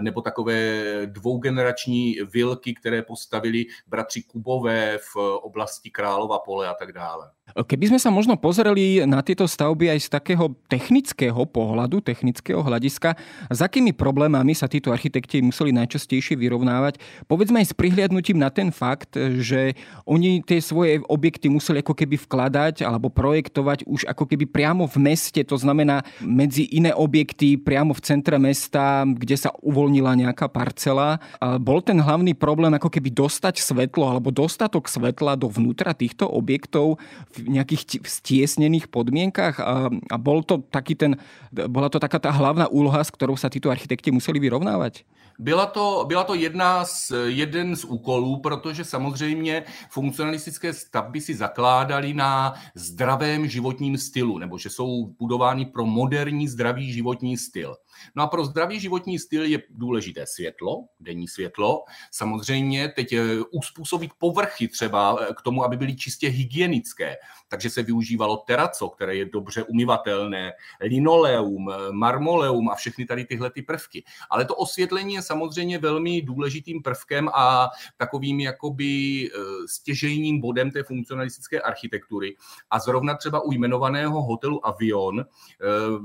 [0.00, 7.30] nebo takové dvougenerační vilky, které postavili bratři Kubové v oblasti Králova pole a tak dále.
[7.56, 13.16] Keby sme sa možno pozreli na tieto stavby aj z takého technického pohľadu, technického hľadiska,
[13.48, 18.68] s akými problémami sa títo architekti museli najčastejšie vyrovnávať, povedzme aj s prihliadnutím na ten
[18.70, 24.46] fakt, že oni tie svoje objekty museli ako keby vkladať alebo projektovať už ako keby
[24.46, 30.14] priamo v meste, to znamená medzi iné objekty priamo v centre mesta, kde sa uvoľnila
[30.14, 31.18] nejaká parcela.
[31.58, 37.00] Bol ten hlavný problém ako keby dostať svetlo alebo dostatok svetla dovnútra týchto objektov
[37.34, 41.16] v nejakých stiesnených podmienkach a, a bol to taký ten,
[41.50, 45.04] bola to taká tá hlavná úloha, s ktorou sa títo architekti museli vyrovnávať?
[45.38, 52.14] Byla to, byla to jedna z, jeden z úkolů, protože samozřejmě funkcionalistické stavby si zakládaly
[52.14, 57.76] na zdravém životním stylu, nebo že jsou budovány pro moderní zdravý životní styl.
[58.14, 61.84] No a pro zdravý životní styl je důležité světlo, denní světlo.
[62.10, 67.16] Samozřejmě teď eh, uspůsobit povrchy třeba eh, k tomu, aby byly čistě hygienické.
[67.48, 73.50] Takže se využívalo teraco, které je dobře umyvatelné, linoleum, eh, marmoleum a všechny tady tyhle
[73.50, 74.04] ty prvky.
[74.30, 79.30] Ale to osvětlení je samozřejmě velmi důležitým prvkem a takovým jakoby
[79.66, 82.36] stěžejním bodem té funkcionalistické architektury.
[82.70, 85.24] A zrovna třeba u jmenovaného hotelu Avion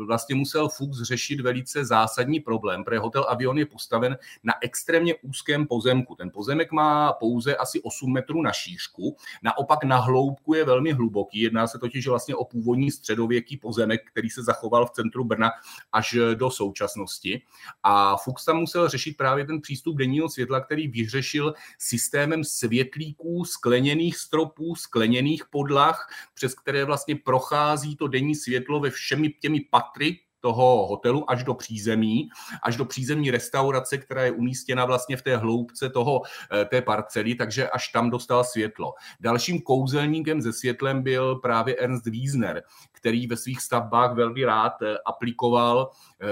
[0.07, 5.67] vlastně musel Fuchs řešit velice zásadní problém, protože hotel Avion je postaven na extrémně úzkém
[5.67, 6.15] pozemku.
[6.15, 11.39] Ten pozemek má pouze asi 8 metrů na šířku, naopak na hloubku je velmi hluboký.
[11.39, 15.51] Jedná se totiž vlastně o původní středověký pozemek, který se zachoval v centru Brna
[15.91, 17.41] až do současnosti.
[17.83, 24.17] A Fuchs tam musel řešit právě ten přístup denního světla, který vyřešil systémem světlíků, skleněných
[24.17, 30.87] stropů, skleněných podlah, přes které vlastně prochází to denní světlo ve všemi těmi patry toho
[30.87, 32.29] hotelu až do přízemí,
[32.63, 37.35] až do přízemní restaurace, která je umístěna vlastně v té hloubce toho, eh, té parcely,
[37.35, 38.93] takže až tam dostal světlo.
[39.19, 44.97] Dalším kouzelníkem se světlem byl právě Ernst Wiesner, který ve svých stavbách velmi rád eh,
[45.05, 46.25] aplikoval eh,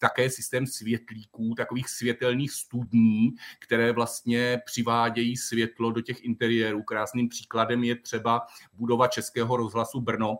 [0.00, 6.82] také systém světlíků, takových světelných studní, které vlastně přivádějí světlo do těch interiérů.
[6.82, 10.38] Krásným příkladem je třeba budova Českého rozhlasu Brno,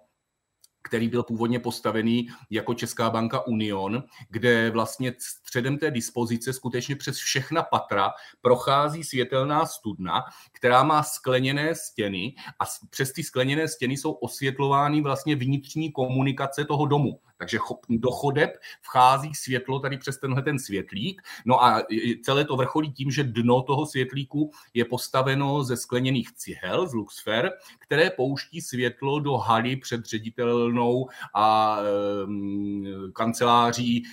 [0.84, 7.16] který byl původně postavený jako Česká banka Union, kde vlastně středem té dispozice skutečně přes
[7.16, 10.24] všechna patra prochází světelná studna,
[10.64, 16.86] která má skleněné stěny a přes ty skleněné stěny jsou osvětlovány vlastně vnitřní komunikace toho
[16.86, 17.20] domu.
[17.36, 18.50] Takže do chodeb
[18.82, 21.22] vchází světlo tady přes tenhle ten světlík.
[21.44, 21.82] No a
[22.22, 27.52] celé to vrcholí tím, že dno toho světlíku je postaveno ze skleněných cihel z Luxfer,
[27.78, 34.04] které pouští světlo do haly před ředitelnou a e, kanceláří e,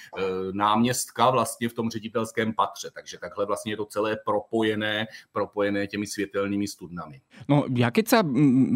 [0.51, 2.91] náměstka vlastně v tom ředitelském patře.
[2.93, 7.21] Takže takhle vlastně je to celé propojené, propojené těmi světelnými studnami.
[7.45, 8.19] No ja keď sa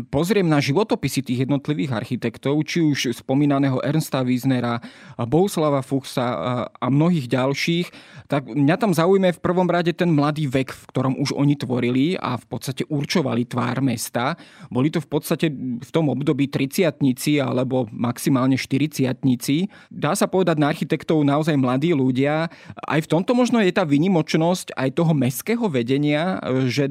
[0.10, 4.82] pozriem na životopisy tých jednotlivých architektov, či už spomínaného Ernsta Wiesnera,
[5.18, 6.28] Bohuslava Fuchsa
[6.70, 7.88] a mnohých ďalších,
[8.26, 12.06] tak mňa tam zaujme v prvom rade ten mladý vek, v ktorom už oni tvorili
[12.18, 14.34] a v podstate určovali tvár mesta.
[14.74, 15.48] Boli to v podstate
[15.82, 16.90] v tom období 30
[17.42, 19.06] alebo maximálne 40
[19.94, 22.50] Dá sa povedať na architektov naozaj mladí ľudia.
[22.76, 26.90] Aj v tomto možno je tá vynimočnosť aj toho mestského vedenia, že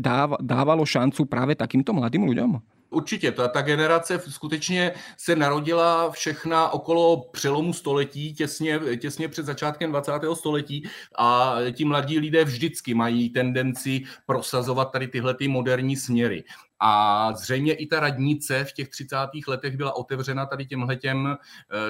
[0.64, 2.56] dávalo šancu práve takýmto mladým ľuďom?
[2.94, 9.90] Určitě, ta, ta generace skutečně se narodila všechna okolo přelomu století, těsně, těsně před začátkem
[9.90, 10.12] 20.
[10.34, 16.44] století a ti mladí lidé vždycky mají tendenci prosazovat tady tyhle ty moderní směry.
[16.80, 19.16] A zřejmě i ta radnice v těch 30.
[19.48, 21.36] letech byla otevřena tady těmhletěm,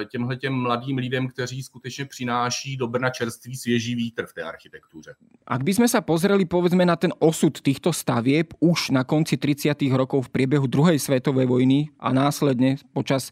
[0.01, 5.15] eh, těmhletěm mladým lidem, kteří skutečně přináší do Brna čerstvý svěží vítr v té architektuře.
[5.45, 9.77] Ak by sme sa pozreli povedzme na ten osud týchto stavieb už na konci 30.
[9.93, 13.29] rokov v priebehu druhej svetovej vojny a následne počas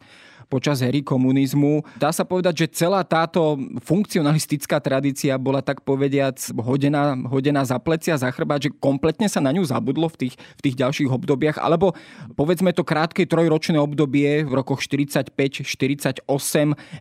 [0.47, 1.83] počas hery komunizmu.
[1.99, 8.19] Dá sa povedať, že celá táto funkcionalistická tradícia bola tak povediac hodená, hodená za plecia,
[8.19, 11.93] za chrbát, že kompletne sa na ňu zabudlo v tých, v tých ďalších obdobiach, alebo
[12.33, 16.23] povedzme to krátke trojročné obdobie v rokoch 45-48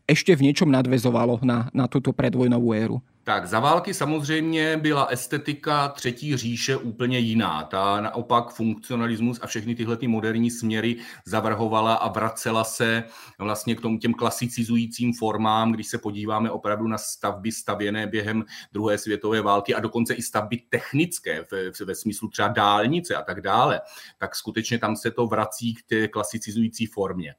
[0.09, 2.99] ešte v niečom nadvezovalo na, na túto predvojnovú éru.
[3.25, 7.65] Tak za války samozřejmě byla estetika třetí říše úplně jiná.
[7.65, 13.05] Ta naopak funkcionalismus a všechny tyhle ty moderní směry zavrhovala a vracela se
[13.39, 18.99] vlastně k tomu těm klasicizujícím formám, když se podíváme opravdu na stavby stavěné během druhé
[18.99, 23.81] světové války a dokonce i stavby technické ve, ve smyslu třeba dálnice a tak dále,
[24.19, 27.31] tak skutečně tam se to vrací k té klasicizující formě.
[27.31, 27.35] E,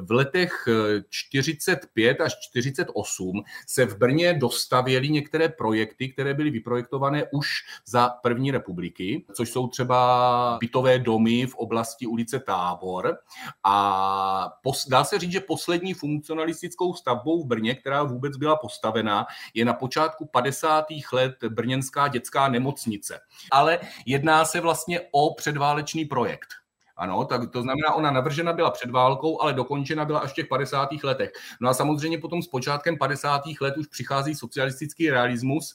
[0.00, 0.68] v letech
[1.08, 7.48] 45 až 48 se v Brně dostal stavěli některé projekty, které byly vyprojektované už
[7.86, 13.18] za první republiky, což jsou třeba bytové domy v oblasti ulice Tábor.
[13.64, 19.26] A pos, dá se říct, že poslední funkcionalistickou stavbou v Brně, která vůbec byla postavena,
[19.54, 20.86] je na počátku 50.
[21.12, 23.20] let brněnská dětská nemocnice.
[23.52, 26.59] Ale jedná se vlastně o předválečný projekt.
[27.00, 30.46] Ano, tak to znamená, ona navržena byla před válkou, ale dokončena byla až v těch
[30.46, 30.88] 50.
[31.02, 31.32] letech.
[31.60, 33.42] No a samozřejmě potom s počátkem 50.
[33.60, 35.74] let už přichází socialistický realismus,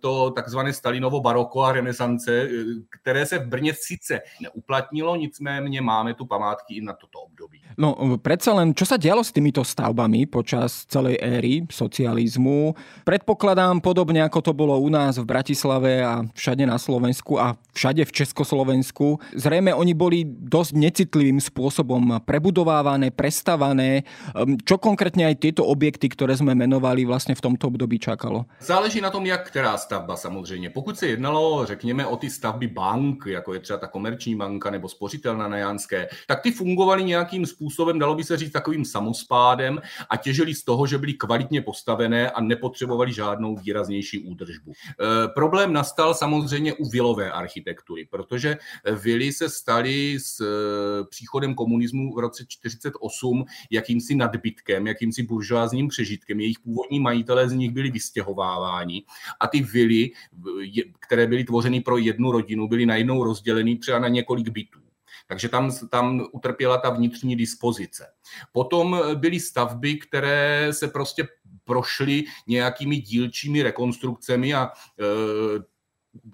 [0.00, 2.48] to takzvané Stalinovo baroko a renesance, e,
[3.00, 7.60] které se v Brně sice neuplatnilo, nicméně máme tu památky i na toto období.
[7.78, 12.76] No, predsa len, čo sa dialo s týmito stavbami počas celej éry socializmu?
[13.08, 18.04] Predpokladám podobne, ako to bolo u nás v Bratislave a všade na Slovensku a všade
[18.04, 19.22] v Československu.
[19.32, 24.04] Zrejme oni boli dosť necitlivým spôsobom prebudovávané, prestavané.
[24.36, 28.44] Ehm, čo konkrétne aj tieto objekty, ktoré sme menovali, vlastne v tomto období čakalo?
[28.60, 30.70] Záleží na tom, jak která stavba samozřejmě.
[30.70, 34.88] Pokud se jednalo, řekněme, o ty stavby bank, jako je třeba ta komerční banka nebo
[34.88, 40.16] spořitelna na Janské, tak ty fungovaly nějakým způsobem, dalo by se říct, takovým samospádem a
[40.16, 44.72] těžili z toho, že byly kvalitně postavené a nepotřebovali žádnou výraznější údržbu.
[44.72, 48.56] E, problém nastal samozřejmě u vilové architektury, protože
[49.02, 50.44] vily se staly s e,
[51.04, 56.40] příchodem komunismu v roce 1948 jakýmsi nadbytkem, jakýmsi buržoázním přežitkem.
[56.40, 59.02] Jejich původní majitelé z nich byli vystěhováváni
[59.40, 60.10] a ty vily,
[61.00, 64.80] které byly tvořeny pro jednu rodinu, byly najednou rozděleny třeba na několik bytů.
[65.28, 68.06] Takže tam, tam utrpěla ta vnitřní dispozice.
[68.52, 71.28] Potom byly stavby, které se prostě
[71.64, 75.04] prošly nějakými dílčími rekonstrukcemi a e,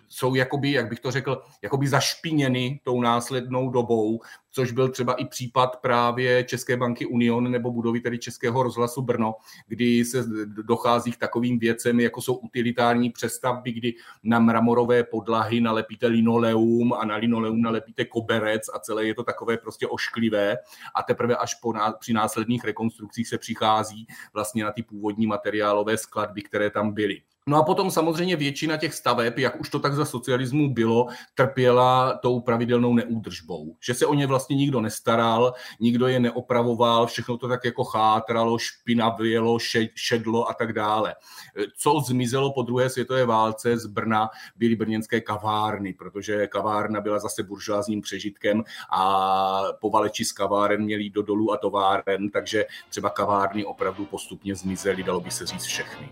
[0.09, 4.21] jsou jakoby, jak bych to řekl, jakoby zašpiněny tou následnou dobou,
[4.57, 9.35] což byl třeba i případ právě České banky Union nebo budovy tedy Českého rozhlasu Brno,
[9.67, 16.07] kdy se dochází k takovým věcem, jako jsou utilitární přestavby, kdy na mramorové podlahy nalepíte
[16.07, 20.57] linoleum a na linoleum nalepíte koberec a celé je to takové prostě ošklivé
[20.95, 26.43] a teprve až po, při následných rekonstrukcích se přichází vlastně na ty původní materiálové skladby,
[26.43, 27.23] které tam byly.
[27.49, 32.19] No a potom samozřejmě většina těch staveb, jak už to tak za socialismu bylo, trpěla
[32.23, 33.77] tou pravidelnou neúdržbou.
[33.81, 38.59] Že se o ně vlastně nikdo nestaral, nikdo je neopravoval, všechno to tak jako chátralo,
[38.59, 39.59] špinavělo,
[39.95, 41.15] šedlo a tak dále.
[41.79, 47.43] Co zmizelo po druhé světové válce z Brna, byly brněnské kavárny, protože kavárna byla zase
[47.43, 54.07] buržoázním přežitkem a povaleči z kaváren měli do dolů a továren, takže třeba kavárny opravdu
[54.07, 56.09] postupně zmizely, dalo by se říct všechny.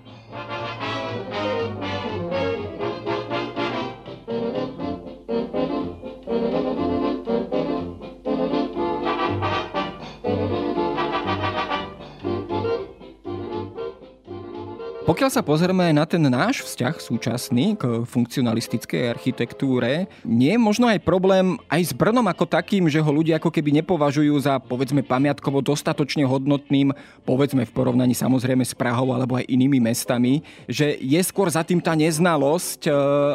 [15.05, 21.05] Pokiaľ sa pozrieme na ten náš vzťah súčasný k funkcionalistickej architektúre, nie je možno aj
[21.05, 25.61] problém aj s Brnom ako takým, že ho ľudia ako keby nepovažujú za povedzme pamiatkovo
[25.61, 26.97] dostatočne hodnotným,
[27.29, 31.85] povedzme v porovnaní samozrejme s Prahou alebo aj inými mestami, že je skôr za tým
[31.85, 32.90] tá neznalosť e,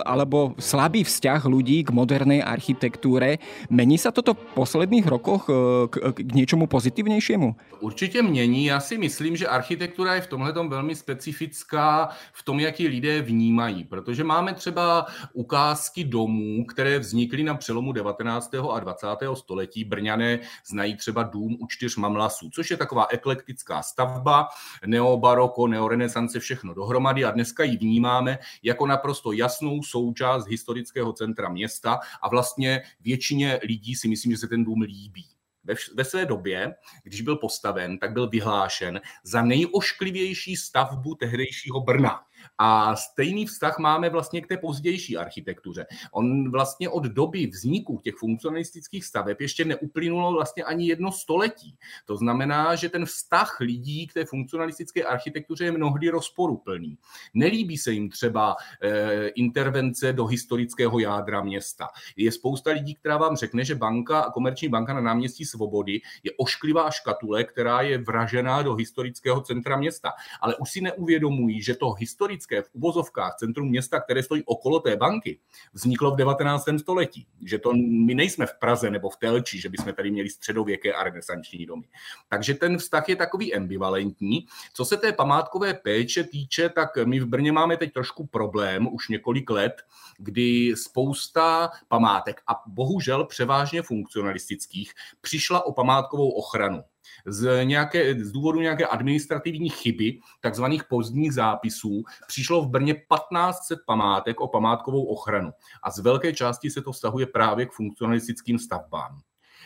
[0.09, 3.37] alebo slabý vzťah ľudí k modernej architektúre.
[3.69, 7.77] Mení sa toto v posledných rokoch e, k, k niečomu pozitívnejšiemu?
[7.79, 8.65] Určitě mění.
[8.65, 12.87] Já si myslím, že architektura je v tomhle velmi specifická specifická v tom, jak ji
[12.87, 18.55] lidé vnímají, protože máme třeba ukázky domů, které vznikly na přelomu 19.
[18.71, 19.07] a 20.
[19.33, 19.83] století.
[19.83, 24.47] Brňané znají třeba dům u čtyř mamlasů, což je taková eklektická stavba,
[24.85, 31.99] neobaroko, neorenesance, všechno dohromady a dneska ji vnímáme jako naprosto jasnou součást historického centra města
[32.21, 35.38] a vlastně většině lidí si myslím, že se ten dům líbí
[35.69, 42.21] ve, ve své době, když byl postaven, tak byl vyhlášen za nejošklivější stavbu tehdejšího Brna.
[42.61, 45.85] A stejný vztah máme vlastně k té pozdější architektuře.
[46.11, 51.77] On vlastně od doby vzniku těch funkcionalistických staveb ještě neuplynulo vlastně ani jedno století.
[52.05, 56.97] To znamená, že ten vztah lidí k té funkcionalistické architektuře je mnohdy rozporuplný.
[57.33, 61.87] Nelíbí se jim třeba e, intervence do historického jádra města.
[62.15, 66.91] Je spousta lidí, která vám řekne, že banka, komerční banka na náměstí Svobody je ošklivá
[66.91, 70.11] škatule, která je vražená do historického centra města.
[70.41, 74.79] Ale už si neuvědomují, že to historické historické v uvozovkách centrum města, které stojí okolo
[74.79, 75.39] té banky,
[75.73, 76.65] vzniklo v 19.
[76.79, 77.27] století.
[77.45, 81.03] Že to my nejsme v Praze nebo v Telči, že bychom tady měli středověké a
[81.03, 81.87] renesanční domy.
[82.29, 84.45] Takže ten vztah je takový ambivalentní.
[84.73, 89.09] Co se té památkové péče týče, tak my v Brně máme teď trošku problém už
[89.09, 89.73] několik let,
[90.17, 96.83] kdy spousta památek a bohužel převážně funkcionalistických přišla o památkovou ochranu.
[97.25, 104.41] Z, nějaké, z důvodu nějaké administrativní chyby, takzvaných pozdních zápisů, přišlo v Brně 1500 památek
[104.41, 105.51] o památkovou ochranu.
[105.83, 109.19] A z velké části se to vztahuje právě k funkcionalistickým stavbám.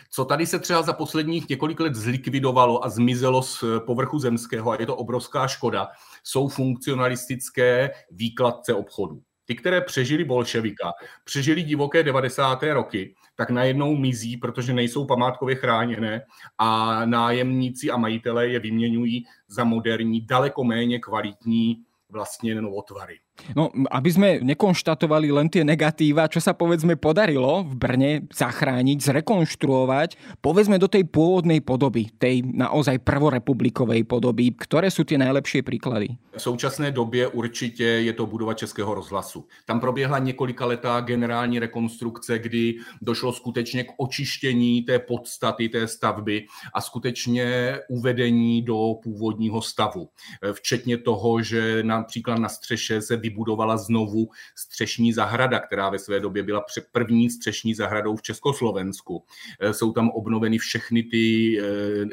[0.09, 4.77] Co tady se třeba za posledních několik let zlikvidovalo a zmizelo z povrchu zemského, a
[4.79, 5.87] je to obrovská škoda,
[6.23, 9.21] jsou funkcionalistické výkladce obchodu.
[9.45, 10.91] Ty, které přežili bolševika,
[11.23, 12.63] přežili divoké 90.
[12.63, 16.21] roky, tak najednou mizí, protože nejsou památkově chráněné
[16.57, 23.19] a nájemníci a majitelé je vyměňují za moderní, daleko méně kvalitní vlastně novotvary.
[23.57, 30.39] No, aby sme nekonštatovali len tie negatíva, čo sa povedzme podarilo v Brne zachrániť, zrekonštruovať,
[30.39, 36.15] povedzme do tej pôvodnej podoby, tej naozaj prvorepublikovej podoby, ktoré sú tie najlepšie príklady?
[36.33, 39.45] V současné době určitě je to budova Českého rozhlasu.
[39.65, 46.45] Tam proběhla několika letá generální rekonstrukce, kdy došlo skutečně k očištění té podstaty té stavby
[46.73, 50.09] a skutečně uvedení do původního stavu.
[50.53, 56.43] Včetně toho, že například na střeše se vybudovala znovu střešní zahrada, která ve své době
[56.43, 59.23] byla první střešní zahradou v Československu.
[59.59, 61.63] Eh, jsou tam obnoveny všechny ty eh,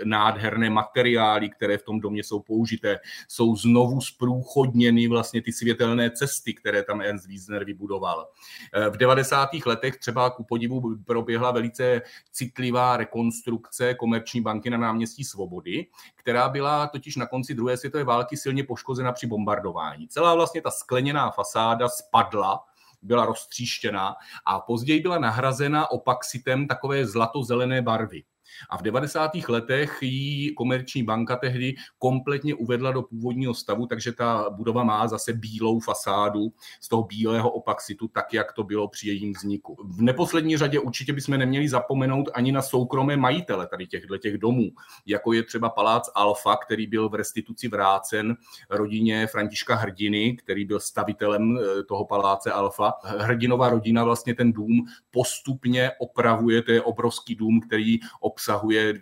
[0.04, 2.98] nádherné materiály, které v tom domě jsou použité.
[3.28, 8.28] Jsou znovu zprůchodněny vlastně ty světelné cesty, které tam Ernst Wiesner vybudoval.
[8.74, 9.66] Eh, v 90.
[9.66, 12.02] letech třeba ku podivu proběhla velice
[12.32, 15.86] citlivá rekonstrukce komerční banky na náměstí Svobody,
[16.16, 20.08] která byla totiž na konci druhé světové války silně poškozena při bombardování.
[20.08, 22.60] Celá vlastně ta skle skleněná fasáda spadla,
[23.02, 28.22] byla roztříštěná a později byla nahrazena opaxitem takové zlato-zelené barvy.
[28.68, 29.30] A v 90.
[29.48, 35.32] letech ji komerční banka tehdy kompletně uvedla do původního stavu, takže ta budova má zase
[35.32, 39.76] bílou fasádu z toho bílého opaxitu, tak jak to bylo při jejím vzniku.
[39.84, 44.70] V neposlední řadě určitě bychom neměli zapomenout ani na soukromé majitele tady těchto těch domů,
[45.06, 48.36] jako je třeba palác Alfa, který byl v restituci vrácen
[48.70, 52.92] rodině Františka Hrdiny, který byl stavitelem eh, toho paláce Alfa.
[53.02, 58.49] Hrdinová rodina vlastně ten dům postupně opravuje, to je obrovský dům, který obsahuje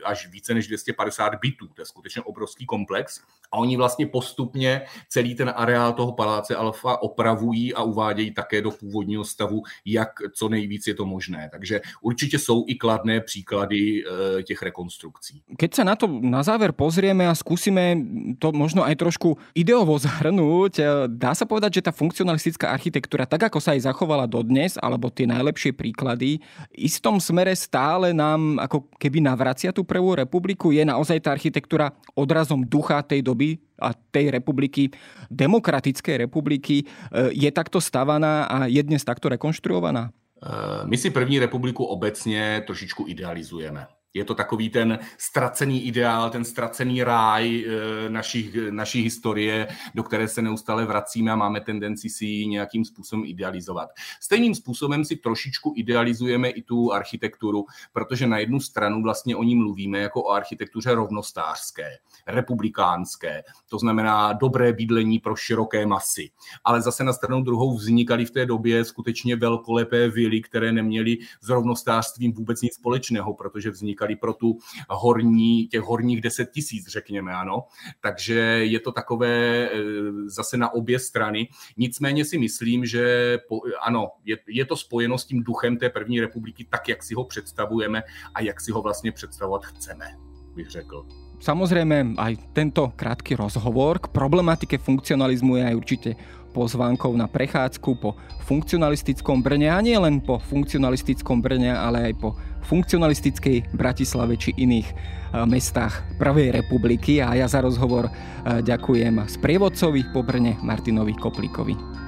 [0.04, 1.66] až více než 250 bytů.
[1.66, 3.20] To je skutečně obrovský komplex.
[3.52, 8.70] A oni vlastně postupně celý ten areál toho paláce Alfa opravují a uvádějí také do
[8.70, 11.48] původního stavu, jak co nejvíc je to možné.
[11.52, 15.42] Takže určitě jsou i kladné příklady e, těch rekonstrukcí.
[15.56, 17.96] Keď se na to na záver pozrieme a skúsime
[18.38, 23.48] to možno aj trošku ideovo zhrnúť, e, dá sa povedať, že tá funkcionalistická architektúra, tak
[23.48, 26.40] ako sa aj zachovala dodnes, alebo tie najlepšie príklady,
[26.76, 30.74] istom smere stále nám ako keby navracia tú prvú republiku?
[30.74, 34.90] Je naozaj tá architektúra odrazom ducha tej doby a tej republiky,
[35.30, 36.84] demokratickej republiky, e,
[37.30, 40.10] je takto stavaná a je dnes takto rekonštruovaná?
[40.10, 40.50] E,
[40.90, 43.86] my si první republiku obecně trošičku idealizujeme.
[44.18, 50.28] Je to takový ten ztracený ideál, ten ztracený ráj eh, naší, naší historie, do které
[50.28, 53.88] se neustále vracíme a máme tendenci si ji nějakým způsobem idealizovat.
[54.20, 59.54] Stejným způsobem si trošičku idealizujeme i tu architekturu, protože na jednu stranu vlastně o ní
[59.54, 61.88] mluvíme jako o architektuře rovnostářské,
[62.26, 66.30] republikánské, to znamená dobré bydlení pro široké masy.
[66.64, 71.48] Ale zase na stranu druhou vznikaly v té době skutečně velkolepé vily, které neměly s
[71.48, 77.32] rovnostářstvím vůbec nic společného, protože vznikaly říkali pro tu horní, těch horních 10 tisíc, řekněme,
[77.32, 77.64] ano.
[78.00, 79.78] Takže je to takové eh,
[80.26, 81.48] zase na obě strany.
[81.76, 86.20] Nicméně si myslím, že po, ano, je, je to spojeno s tím duchem té první
[86.20, 88.02] republiky tak, jak si ho představujeme
[88.34, 90.16] a jak si ho vlastně představovat chceme,
[90.54, 91.06] bych řekl.
[91.38, 96.10] Samozrejme, aj tento krátky rozhovor k problematike funkcionalizmu je aj určite
[96.50, 98.16] pozvánkou na prechádzku po
[98.48, 102.34] funkcionalistickom Brne a nie len po funkcionalistickom Brne, ale aj po
[102.66, 104.96] funkcionalistickej Bratislave či iných eh,
[105.44, 112.07] mestách Prvej republiky a ja za rozhovor eh, ďakujem sprievodcovi po Brne Martinovi Koplíkovi.